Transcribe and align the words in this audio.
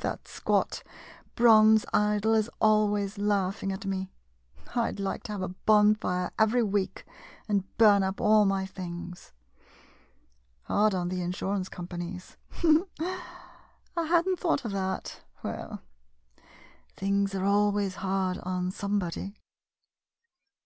That 0.00 0.28
squat 0.28 0.82
bronze 1.36 1.86
idol 1.94 2.34
is 2.34 2.50
always 2.60 3.16
laughing 3.16 3.72
at 3.72 3.86
me. 3.86 4.12
I 4.74 4.92
'd 4.92 5.00
like 5.00 5.22
to 5.22 5.32
have 5.32 5.40
a 5.40 5.48
bonfire 5.48 6.32
every 6.38 6.62
week 6.62 7.06
and 7.48 7.64
burn 7.78 8.02
up 8.02 8.20
all 8.20 8.44
my 8.44 8.66
things. 8.66 9.32
Hard 10.64 10.94
on 10.94 11.08
the 11.08 11.22
in 11.22 11.32
surance 11.32 11.70
companies— 11.70 12.36
I 13.00 14.02
had 14.04 14.26
n't 14.28 14.38
thought 14.38 14.66
of 14.66 14.72
that. 14.72 15.22
Well— 15.42 15.80
things 16.98 17.34
are 17.34 17.46
always 17.46 17.94
hard 18.04 18.36
on 18.42 18.70
somebody. 18.70 19.34